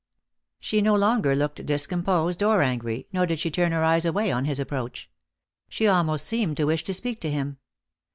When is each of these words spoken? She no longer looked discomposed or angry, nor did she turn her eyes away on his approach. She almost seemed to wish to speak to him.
She 0.59 0.81
no 0.81 0.95
longer 0.95 1.35
looked 1.35 1.63
discomposed 1.63 2.41
or 2.41 2.63
angry, 2.63 3.05
nor 3.13 3.27
did 3.27 3.39
she 3.39 3.51
turn 3.51 3.71
her 3.71 3.83
eyes 3.83 4.03
away 4.03 4.31
on 4.31 4.45
his 4.45 4.57
approach. 4.59 5.11
She 5.69 5.87
almost 5.87 6.25
seemed 6.25 6.57
to 6.57 6.63
wish 6.65 6.83
to 6.85 6.93
speak 6.95 7.19
to 7.19 7.29
him. 7.29 7.59